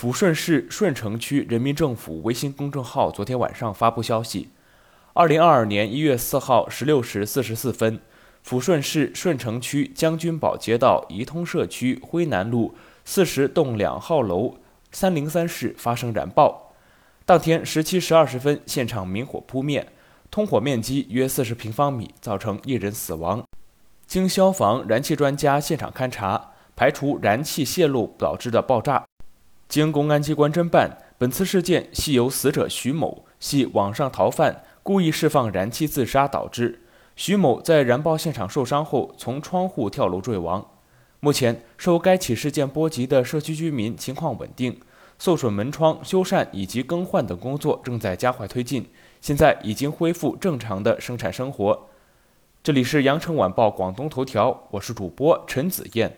[0.00, 4.50] 抚顺市顺城区人民政府微信公众号昨天晚上发布消息：
[5.12, 7.98] 二零二二年一月四号十六时四十四分，
[8.46, 14.58] 抚顺市顺城区将军堡街道怡通社区辉南路四十栋两号楼
[14.92, 16.70] 三零三室发生燃爆。
[17.26, 19.88] 当天十七时二十分，现场明火扑灭，
[20.30, 23.42] 通火面积约四十平方米，造成一人死亡。
[24.06, 29.04] 经消防、燃气专家现场勘查，排除燃气泄漏导致的爆炸。
[29.68, 36.80] 经公安机关侦办，本次事件系由死者徐某系网上逃犯，故意释放燃气自杀导致。
[37.14, 40.66] 徐某在燃爆现场受伤后，从窗户跳楼坠亡。
[41.20, 44.80] 目前，受该起事件波及的社区居民情况稳定，
[45.18, 48.88] 受损门窗修缮以及更换等工作正在加快推进，
[49.20, 51.88] 现在已经恢复正常的生产生活。
[52.62, 56.16] 这里是羊城晚报广东头条，我是主播陈子燕。